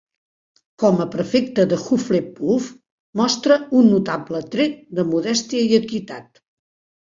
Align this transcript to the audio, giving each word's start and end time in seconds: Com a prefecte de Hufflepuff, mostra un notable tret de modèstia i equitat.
Com 0.83 1.03
a 1.03 1.05
prefecte 1.15 1.65
de 1.73 1.77
Hufflepuff, 1.81 2.71
mostra 3.23 3.61
un 3.83 3.93
notable 3.95 4.43
tret 4.57 4.83
de 5.01 5.09
modèstia 5.15 5.71
i 5.71 5.81
equitat. 5.85 6.47